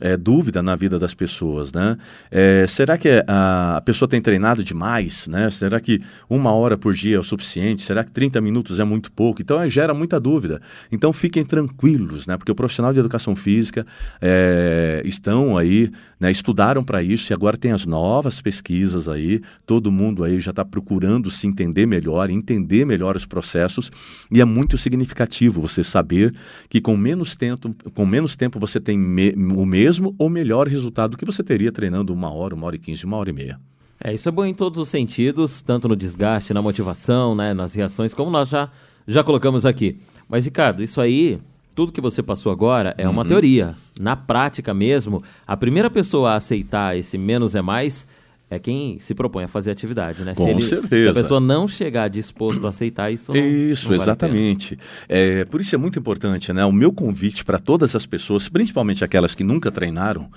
[0.00, 1.72] é, dúvida na vida das pessoas.
[1.72, 1.96] Né?
[2.30, 5.28] É, será que a, a pessoa tem treinado demais?
[5.28, 5.50] Né?
[5.50, 7.82] Será que uma hora por dia é o suficiente?
[7.82, 9.40] Será que 30 minutos é muito pouco?
[9.40, 10.60] Então é, gera muita dúvida.
[10.90, 12.36] Então fiquem tranquilos, né?
[12.36, 13.86] porque o profissional de educação física
[14.20, 19.92] é, estão aí, né, estudaram para isso e agora tem as novas pesquisas aí, todo
[19.92, 23.90] mundo aí já está procurando se entender melhor, entender melhor os processos,
[24.30, 26.34] e é muito significativo você saber
[26.68, 31.12] que com menos tempo, com menos tempo você tem me, o mesmo ou melhor resultado
[31.12, 33.60] do que você teria treinando uma hora, uma hora e quinze, uma hora e meia.
[34.02, 37.74] É, isso é bom em todos os sentidos, tanto no desgaste, na motivação, né, nas
[37.74, 38.68] reações, como nós já,
[39.06, 39.96] já colocamos aqui.
[40.28, 41.38] Mas, Ricardo, isso aí,
[41.74, 43.28] tudo que você passou agora é uma uhum.
[43.28, 43.74] teoria.
[43.98, 48.06] Na prática mesmo, a primeira pessoa a aceitar esse menos é mais
[48.54, 50.34] é quem se propõe a fazer atividade, né?
[50.34, 51.12] Com se ele, certeza.
[51.12, 54.78] Se a pessoa não chegar disposto a aceitar isso, não, isso não vale exatamente.
[55.08, 56.64] É, por isso é muito importante, né?
[56.64, 60.28] O meu convite para todas as pessoas, principalmente aquelas que nunca treinaram,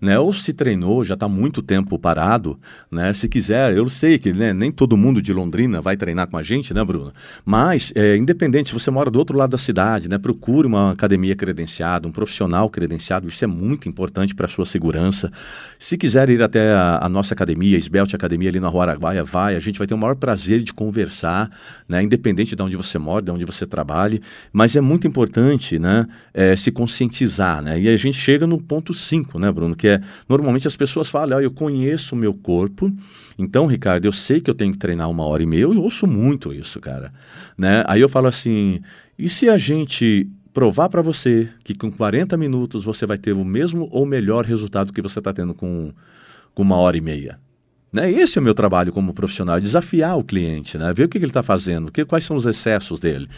[0.00, 0.18] né?
[0.18, 2.58] Ou se treinou, já está muito tempo parado,
[2.90, 3.12] né?
[3.12, 6.42] Se quiser, eu sei que né, nem todo mundo de Londrina vai treinar com a
[6.42, 7.12] gente, né, Bruno?
[7.44, 10.18] Mas é, independente, se você mora do outro lado da cidade, né?
[10.18, 13.28] Procure uma academia credenciada, um profissional credenciado.
[13.28, 15.30] Isso é muito importante para a sua segurança.
[15.78, 19.24] Se quiser ir até a, a nossa academia academia, Esbelte Academia ali na Rua Araguaia,
[19.24, 21.50] vai, a gente vai ter o maior prazer de conversar,
[21.88, 24.20] né, independente de onde você mora, de onde você trabalhe,
[24.52, 28.94] mas é muito importante, né, é, se conscientizar, né, e a gente chega no ponto
[28.94, 32.92] 5, né, Bruno, que é, normalmente as pessoas falam, eu conheço o meu corpo,
[33.38, 36.06] então, Ricardo, eu sei que eu tenho que treinar uma hora e meia, eu ouço
[36.06, 37.12] muito isso, cara,
[37.56, 38.80] né, aí eu falo assim,
[39.18, 43.44] e se a gente provar para você que com 40 minutos você vai ter o
[43.44, 45.92] mesmo ou melhor resultado que você está tendo com,
[46.54, 47.38] com uma hora e meia.
[47.92, 48.10] Né?
[48.10, 50.92] Esse é o meu trabalho como profissional, desafiar o cliente, né?
[50.92, 53.28] ver o que, ele está fazendo, que, quais são os excessos dele.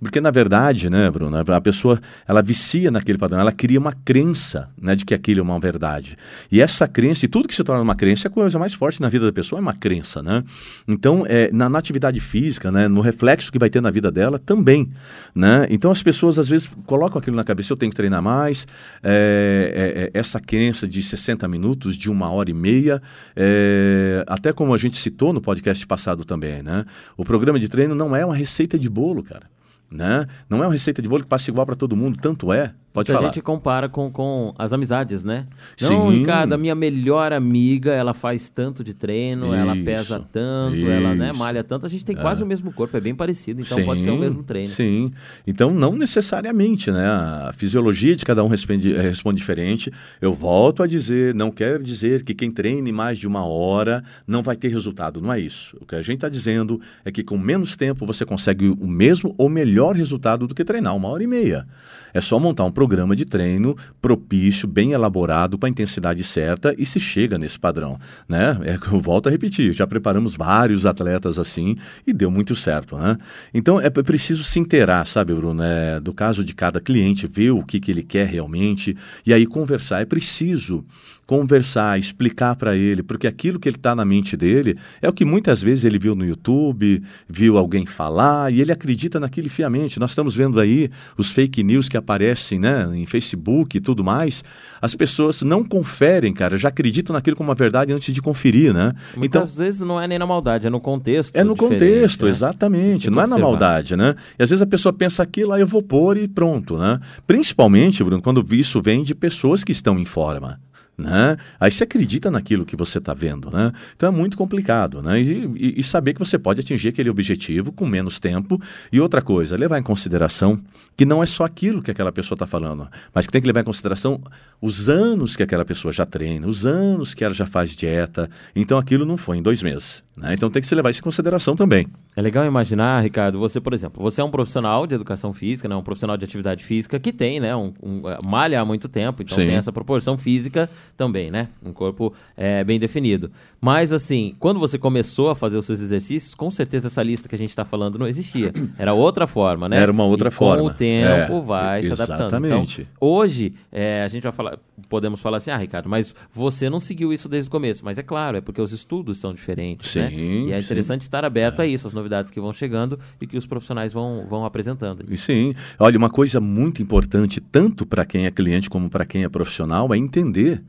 [0.00, 4.70] Porque, na verdade, né, Bruno, a pessoa, ela vicia naquele padrão, ela cria uma crença,
[4.80, 6.16] né, de que aquilo é uma verdade.
[6.52, 9.02] E essa crença, e tudo que se torna uma crença, é a coisa mais forte
[9.02, 10.44] na vida da pessoa, é uma crença, né?
[10.86, 14.38] Então, é, na, na atividade física, né, no reflexo que vai ter na vida dela,
[14.38, 14.88] também,
[15.34, 15.66] né?
[15.68, 18.68] Então, as pessoas, às vezes, colocam aquilo na cabeça, eu tenho que treinar mais,
[19.02, 23.02] é, é, é essa crença de 60 minutos, de uma hora e meia,
[23.34, 26.84] é, até como a gente citou no podcast passado também, né?
[27.16, 29.57] O programa de treino não é uma receita de bolo, cara.
[29.90, 30.26] Né?
[30.48, 33.12] Não é uma receita de bolo que passa igual para todo mundo, tanto é Pode
[33.12, 33.26] falar.
[33.26, 35.44] gente compara com, com as amizades, né?
[35.80, 36.18] Não, Sim.
[36.18, 40.88] Ricardo, a minha melhor amiga, ela faz tanto de treino, isso, ela pesa tanto, isso.
[40.88, 41.86] ela né, malha tanto.
[41.86, 42.44] A gente tem quase é.
[42.44, 44.68] o mesmo corpo, é bem parecido, então sim, pode ser o mesmo treino.
[44.68, 45.12] Sim.
[45.46, 47.06] Então, não necessariamente, né?
[47.06, 49.92] A fisiologia de cada um responde, responde diferente.
[50.20, 54.42] Eu volto a dizer, não quer dizer que quem treine mais de uma hora não
[54.42, 55.20] vai ter resultado.
[55.20, 55.76] Não é isso.
[55.80, 59.34] O que a gente está dizendo é que com menos tempo você consegue o mesmo
[59.38, 61.66] ou melhor resultado do que treinar uma hora e meia.
[62.12, 66.86] É só montar um programa de treino propício, bem elaborado, para a intensidade certa e
[66.86, 67.98] se chega nesse padrão.
[68.28, 68.58] Né?
[68.62, 72.96] É, eu volto a repetir, já preparamos vários atletas assim e deu muito certo.
[72.96, 73.16] Né?
[73.52, 77.62] Então é preciso se inteirar, sabe, Bruno, é, do caso de cada cliente, ver o
[77.62, 80.00] que, que ele quer realmente e aí conversar.
[80.00, 80.84] É preciso
[81.28, 85.26] conversar, explicar para ele, porque aquilo que ele está na mente dele é o que
[85.26, 90.00] muitas vezes ele viu no YouTube, viu alguém falar e ele acredita naquilo fiamente.
[90.00, 94.42] Nós estamos vendo aí os fake news que aparecem né, em Facebook e tudo mais.
[94.80, 98.94] As pessoas não conferem, cara, já acreditam naquilo como uma verdade antes de conferir, né?
[99.16, 101.34] Muitas então, vezes não é nem na maldade, é no contexto.
[101.34, 102.30] É no contexto, né?
[102.30, 103.10] exatamente.
[103.10, 104.14] Não é na maldade, né?
[104.38, 107.00] E às vezes a pessoa pensa aquilo, aí eu vou pôr e pronto, né?
[107.26, 110.60] Principalmente, Bruno, quando isso vem de pessoas que estão em forma.
[110.98, 111.36] Né?
[111.60, 113.50] Aí você acredita naquilo que você está vendo.
[113.52, 113.72] Né?
[113.96, 115.00] Então é muito complicado.
[115.00, 115.22] Né?
[115.22, 118.60] E, e, e, saber que você pode atingir aquele objetivo com menos tempo.
[118.92, 120.60] E outra coisa, levar em consideração
[120.96, 123.60] que não é só aquilo que aquela pessoa está falando, mas que tem que levar
[123.60, 124.20] em consideração
[124.60, 128.28] os anos que aquela pessoa já treina, os anos que ela já faz dieta.
[128.56, 130.02] Então aquilo não foi em dois meses.
[130.18, 130.34] Né?
[130.34, 131.86] Então tem que se levar isso em consideração também.
[132.16, 135.76] É legal imaginar, Ricardo, você, por exemplo, você é um profissional de educação física, né?
[135.76, 137.54] um profissional de atividade física que tem, né?
[137.54, 139.46] Um, um é, malha há muito tempo, então Sim.
[139.46, 141.48] tem essa proporção física também, né?
[141.64, 143.30] Um corpo é, bem definido.
[143.60, 147.34] Mas, assim, quando você começou a fazer os seus exercícios, com certeza essa lista que
[147.34, 148.52] a gente está falando não existia.
[148.78, 149.76] Era outra forma, né?
[149.80, 150.62] Era uma outra e forma.
[150.62, 152.20] Com o tempo é, vai se adaptando.
[152.20, 152.80] Exatamente.
[152.82, 156.80] Então, hoje, é, a gente vai falar, podemos falar assim, ah, Ricardo, mas você não
[156.80, 157.84] seguiu isso desde o começo.
[157.84, 160.00] Mas é claro, é porque os estudos são diferentes, Sim.
[160.00, 160.07] né?
[160.14, 161.06] E é interessante sim.
[161.06, 161.64] estar aberto é.
[161.64, 165.04] a isso, as novidades que vão chegando e que os profissionais vão, vão apresentando.
[165.08, 165.52] E sim.
[165.78, 169.92] Olha, uma coisa muito importante, tanto para quem é cliente como para quem é profissional,
[169.92, 170.62] é entender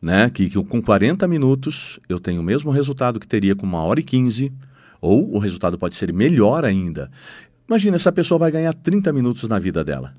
[0.00, 3.82] né, que, que com 40 minutos eu tenho o mesmo resultado que teria com uma
[3.82, 4.52] hora e 15,
[5.00, 7.10] ou o resultado pode ser melhor ainda.
[7.68, 10.14] Imagina, essa pessoa vai ganhar 30 minutos na vida dela.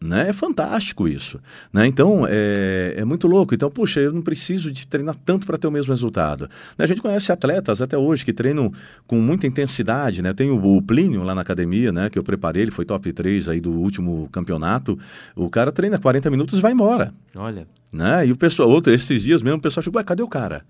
[0.00, 0.28] Né?
[0.28, 1.40] É fantástico isso.
[1.72, 1.86] Né?
[1.86, 3.54] Então, é, é, muito louco.
[3.54, 6.42] Então, puxa, eu não preciso de treinar tanto para ter o mesmo resultado.
[6.76, 6.84] Né?
[6.84, 8.70] A gente conhece atletas até hoje que treinam
[9.06, 10.20] com muita intensidade.
[10.20, 10.34] Né?
[10.34, 12.10] Tem o, o Plínio lá na academia, né?
[12.10, 14.98] que eu preparei, ele foi top 3 aí do último campeonato.
[15.34, 17.14] O cara treina 40 minutos e vai embora.
[17.34, 17.66] Olha.
[17.90, 18.26] Né?
[18.26, 20.64] E o pessoal, outro, esses dias mesmo, o pessoal chegou, ué, cadê o cara?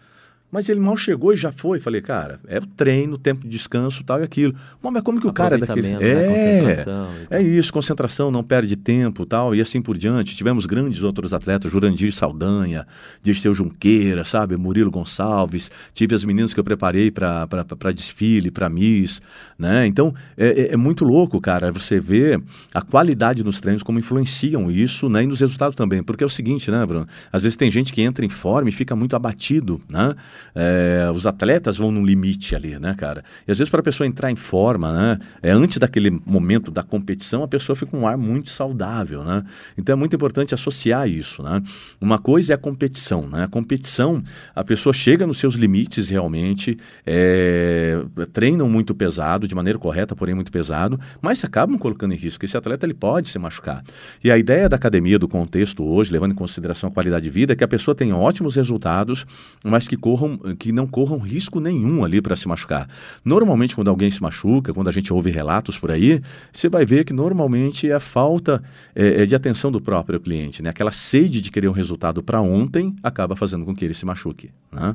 [0.55, 1.81] Mas ele mal chegou e já foi.
[1.81, 4.55] Falei, cara, é o treino, tempo de descanso, tal e aquilo.
[4.81, 5.95] Mas como que o cara é daquele.
[5.95, 5.99] Né?
[6.01, 10.37] É, é isso, concentração, não perde tempo tal, e assim por diante.
[10.37, 12.87] Tivemos grandes outros atletas, Jurandir Saldanha,
[13.21, 15.73] Dirceu Junqueira, sabe, Murilo Gonçalves.
[15.93, 19.21] Tive as meninas que eu preparei para desfile, para Miss.
[19.59, 19.89] Né?
[19.89, 22.41] Então, é, é, é, muito louco, cara, você vê
[22.73, 25.25] a qualidade nos treinos, como influenciam isso, né?
[25.25, 26.01] E nos resultados também.
[26.01, 27.09] Porque é o seguinte, né, Bruno?
[27.33, 30.15] Às vezes tem gente que entra em forma e fica muito abatido, né?
[30.55, 33.25] É, os atletas vão no limite ali, né, cara?
[33.47, 35.19] E às vezes para a pessoa entrar em forma, né?
[35.43, 39.45] É, antes daquele momento da competição, a pessoa fica com um ar muito saudável, né?
[39.77, 41.63] Então é muito importante associar isso, né?
[42.01, 43.45] Uma coisa é a competição, né?
[43.45, 44.23] A competição,
[44.55, 46.77] a pessoa chega nos seus limites realmente,
[47.07, 48.03] é,
[48.33, 52.45] treinam muito pesado, de maneira correta, porém muito pesado, mas acabam colocando em risco.
[52.45, 53.83] Esse atleta ele pode se machucar.
[54.23, 57.53] E a ideia da academia, do contexto hoje, levando em consideração a qualidade de vida,
[57.53, 59.27] é que a pessoa tenha ótimos resultados,
[59.65, 62.89] mas que corram não, que não corram risco nenhum ali para se machucar.
[63.25, 66.21] Normalmente, quando alguém se machuca, quando a gente ouve relatos por aí,
[66.53, 68.63] você vai ver que normalmente é a falta
[68.95, 70.71] é de atenção do próprio cliente, né?
[70.71, 74.51] Aquela sede de querer um resultado para ontem acaba fazendo com que ele se machuque,
[74.73, 74.95] né?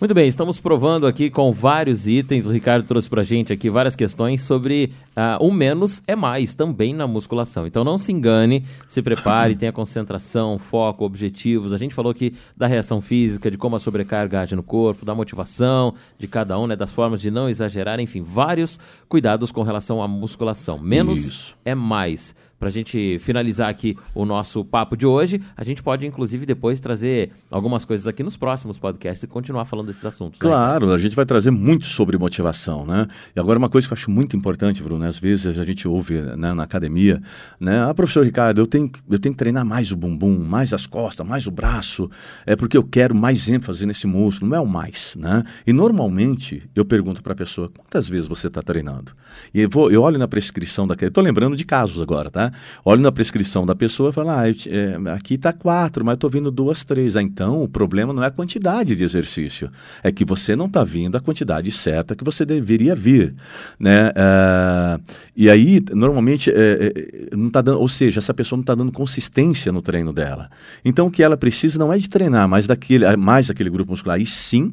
[0.00, 2.46] Muito bem, estamos provando aqui com vários itens.
[2.46, 6.94] O Ricardo trouxe pra gente aqui várias questões sobre uh, o menos é mais também
[6.94, 7.66] na musculação.
[7.66, 11.74] Então não se engane, se prepare, tenha concentração, foco, objetivos.
[11.74, 15.14] A gente falou aqui da reação física, de como a sobrecarga age no corpo, da
[15.14, 20.02] motivação de cada um, né, das formas de não exagerar, enfim, vários cuidados com relação
[20.02, 20.78] à musculação.
[20.78, 21.56] Menos Isso.
[21.62, 26.06] é mais para a gente finalizar aqui o nosso papo de hoje, a gente pode,
[26.06, 30.38] inclusive, depois trazer algumas coisas aqui nos próximos podcasts e continuar falando desses assuntos.
[30.38, 30.46] Né?
[30.46, 30.94] Claro, né?
[30.94, 33.08] a gente vai trazer muito sobre motivação, né?
[33.34, 36.20] E agora uma coisa que eu acho muito importante, Bruno, às vezes a gente ouve
[36.20, 37.22] né, na academia,
[37.58, 37.82] né?
[37.82, 41.26] Ah, professor Ricardo, eu tenho, eu tenho que treinar mais o bumbum, mais as costas,
[41.26, 42.10] mais o braço,
[42.44, 45.44] é porque eu quero mais ênfase nesse músculo, não é o mais, né?
[45.66, 49.12] E normalmente eu pergunto para a pessoa, quantas vezes você está treinando?
[49.54, 52.49] E eu, vou, eu olho na prescrição daquele, estou lembrando de casos agora, tá?
[52.84, 56.50] Olho na prescrição da pessoa e falo, ah, é, aqui está quatro, mas estou vindo
[56.50, 57.16] duas, três.
[57.16, 59.70] Ah, então, o problema não é a quantidade de exercício,
[60.02, 63.34] é que você não está vindo a quantidade certa que você deveria vir.
[63.78, 64.08] Né?
[64.10, 65.02] Uh,
[65.36, 66.54] e aí, normalmente, é,
[67.32, 70.50] é, não tá dando, ou seja, essa pessoa não está dando consistência no treino dela.
[70.84, 74.20] Então, o que ela precisa não é de treinar mais, daquele, mais aquele grupo muscular,
[74.20, 74.72] e sim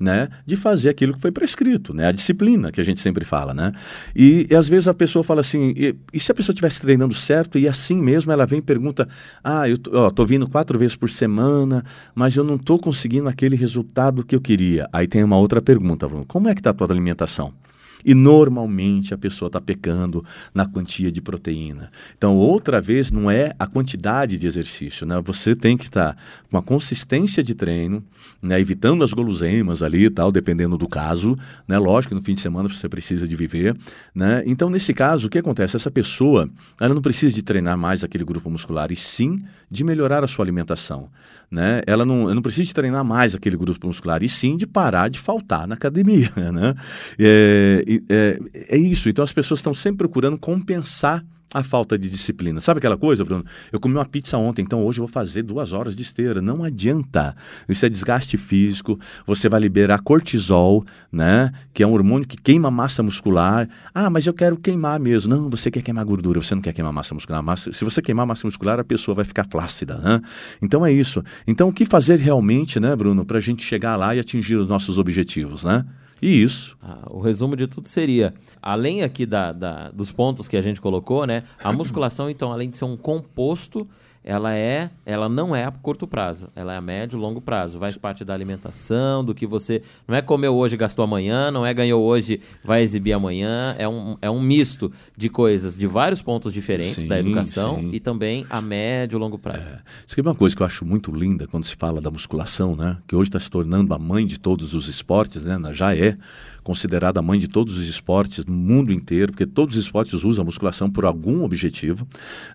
[0.00, 3.52] né, de fazer aquilo que foi prescrito, né, a disciplina que a gente sempre fala,
[3.52, 3.72] né.
[4.16, 7.14] E, e às vezes a pessoa fala assim, e, e se a pessoa estivesse treinando
[7.14, 9.06] certo e assim mesmo ela vem e pergunta,
[9.44, 11.84] ah, eu ó, tô vindo quatro vezes por semana,
[12.14, 14.88] mas eu não tô conseguindo aquele resultado que eu queria.
[14.90, 17.52] Aí tem uma outra pergunta, como é que tá a tua alimentação?
[18.04, 21.90] E normalmente a pessoa está pecando na quantia de proteína.
[22.16, 25.06] Então, outra vez, não é a quantidade de exercício.
[25.06, 25.20] Né?
[25.24, 28.02] Você tem que estar tá com a consistência de treino,
[28.42, 28.60] né?
[28.60, 31.38] evitando as guloseimas ali e tal, dependendo do caso.
[31.66, 31.78] Né?
[31.78, 33.76] Lógico que no fim de semana você precisa de viver.
[34.14, 34.42] Né?
[34.46, 35.76] Então, nesse caso, o que acontece?
[35.76, 36.48] Essa pessoa
[36.80, 39.38] ela não precisa de treinar mais aquele grupo muscular, e sim
[39.70, 41.08] de melhorar a sua alimentação.
[41.50, 41.82] Né?
[41.86, 45.18] Ela não, não precisa de treinar mais aquele grupo muscular, e sim de parar de
[45.18, 46.30] faltar na academia.
[46.50, 46.74] Né?
[47.16, 49.08] É, é, é isso.
[49.08, 52.60] Então as pessoas estão sempre procurando compensar a falta de disciplina.
[52.60, 53.44] Sabe aquela coisa, Bruno?
[53.72, 56.40] Eu comi uma pizza ontem, então hoje eu vou fazer duas horas de esteira.
[56.40, 57.34] Não adianta.
[57.68, 58.98] Isso é desgaste físico.
[59.26, 61.50] Você vai liberar cortisol, né?
[61.74, 63.68] Que é um hormônio que queima massa muscular.
[63.92, 65.34] Ah, mas eu quero queimar mesmo.
[65.34, 67.42] Não, você quer queimar gordura, você não quer queimar massa muscular.
[67.42, 67.72] Massa...
[67.72, 69.96] Se você queimar massa muscular, a pessoa vai ficar flácida.
[69.96, 70.20] Né?
[70.62, 71.22] Então é isso.
[71.46, 74.68] Então o que fazer realmente, né, Bruno, para a gente chegar lá e atingir os
[74.68, 75.84] nossos objetivos, né?
[76.22, 76.76] E isso.
[76.82, 80.80] Ah, o resumo de tudo seria, além aqui da, da, dos pontos que a gente
[80.80, 81.44] colocou, né?
[81.62, 83.88] A musculação, então, além de ser um composto
[84.22, 87.78] ela é, ela não é a curto prazo, ela é a médio e longo prazo.
[87.78, 91.72] Faz parte da alimentação, do que você não é comeu hoje gastou amanhã, não é
[91.72, 93.74] ganhou hoje vai exibir amanhã.
[93.78, 97.90] É um, é um misto de coisas de vários pontos diferentes sim, da educação sim.
[97.92, 99.72] e também a médio e longo prazo.
[99.72, 99.80] É.
[100.06, 102.76] Isso aqui é uma coisa que eu acho muito linda quando se fala da musculação,
[102.76, 102.98] né?
[103.06, 105.58] Que hoje está se tornando a mãe de todos os esportes, né?
[105.72, 106.16] Já é
[106.62, 110.42] considerada a mãe de todos os esportes no mundo inteiro, porque todos os esportes usam
[110.42, 112.06] a musculação por algum objetivo,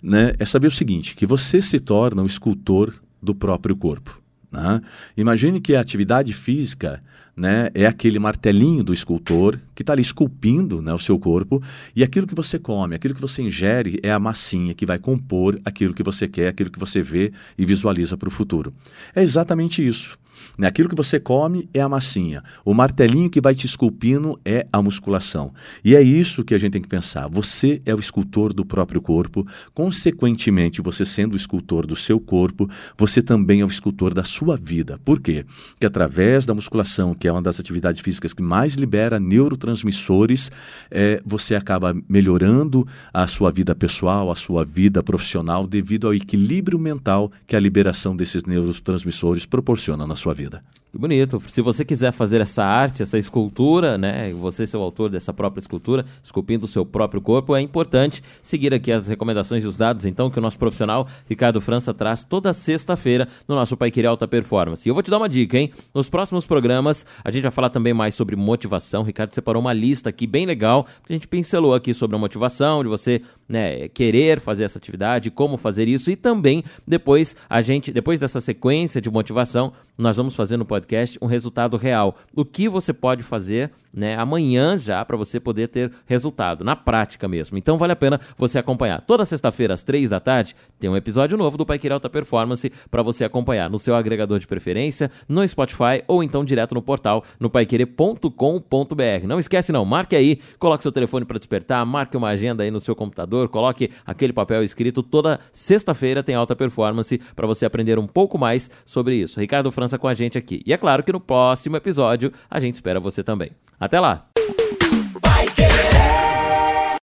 [0.02, 0.34] né?
[0.40, 4.22] É saber o seguinte, que você se torna o escultor do próprio corpo.
[4.52, 4.82] Né?
[5.18, 7.04] Imagine que a atividade física
[7.36, 11.62] né, é aquele martelinho do escultor que está ali esculpindo né, o seu corpo
[11.94, 15.60] e aquilo que você come, aquilo que você ingere é a massinha que vai compor
[15.66, 18.74] aquilo que você quer, aquilo que você vê e visualiza para o futuro.
[19.14, 20.18] É exatamente isso.
[20.58, 20.68] Né?
[20.68, 22.44] Aquilo que você come é a massinha.
[22.64, 25.54] O martelinho que vai te esculpindo é a musculação.
[25.84, 27.28] E é isso que a gente tem que pensar.
[27.28, 29.46] Você é o escultor do próprio corpo.
[29.74, 34.58] Consequentemente, você sendo o escultor do seu corpo, você também é o escultor da sua
[34.58, 35.00] vida.
[35.04, 35.46] Por quê?
[35.70, 40.52] Porque através da musculação, que é uma das atividades físicas que mais libera neurotransmissores,
[40.90, 46.80] é, você acaba melhorando a sua vida pessoal, a sua vida profissional, devido ao equilíbrio
[46.80, 50.64] mental que a liberação desses neurotransmissores proporciona na sua vida.
[50.96, 51.44] Que bonito.
[51.50, 54.34] Se você quiser fazer essa arte, essa escultura, né?
[54.36, 58.74] Você ser o autor dessa própria escultura, esculpindo o seu próprio corpo, é importante seguir
[58.74, 62.54] aqui as recomendações e os dados, então, que o nosso profissional Ricardo França traz toda
[62.54, 64.88] sexta-feira no nosso Pai Querer Alta Performance.
[64.88, 65.70] E eu vou te dar uma dica, hein?
[65.94, 69.02] Nos próximos programas, a gente vai falar também mais sobre motivação.
[69.02, 72.20] O Ricardo separou uma lista aqui bem legal, que a gente pincelou aqui sobre a
[72.20, 77.60] motivação, de você, né, querer fazer essa atividade, como fazer isso, e também depois a
[77.60, 82.16] gente, depois dessa sequência de motivação, nós vamos fazer no podcast podcast um resultado real.
[82.36, 87.28] O que você pode fazer né, amanhã já para você poder ter resultado, na prática
[87.28, 87.58] mesmo.
[87.58, 89.02] Então vale a pena você acompanhar.
[89.02, 92.72] Toda sexta-feira, às três da tarde, tem um episódio novo do Pai Querer Alta Performance
[92.92, 97.24] para você acompanhar no seu agregador de preferência, no Spotify ou então direto no portal
[97.40, 99.28] no paiquerer.com.br.
[99.28, 102.80] Não esquece não, marque aí, coloque seu telefone para despertar, marque uma agenda aí no
[102.80, 105.02] seu computador, coloque aquele papel escrito.
[105.02, 109.40] Toda sexta-feira tem alta performance para você aprender um pouco mais sobre isso.
[109.40, 110.62] Ricardo França com a gente aqui.
[110.76, 113.52] É claro que no próximo episódio a gente espera você também.
[113.80, 114.35] Até lá!